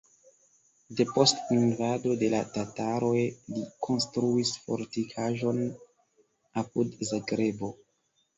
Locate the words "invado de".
1.57-2.29